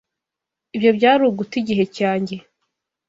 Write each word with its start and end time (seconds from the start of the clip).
Ibyo 0.75 0.89
byari 0.97 1.21
uguta 1.29 1.53
igihe 1.61 1.83
cyanjye. 1.97 2.35